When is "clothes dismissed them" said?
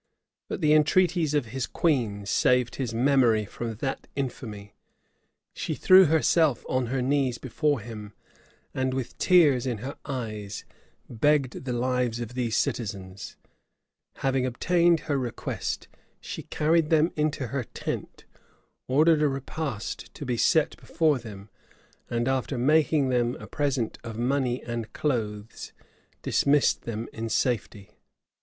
24.93-27.07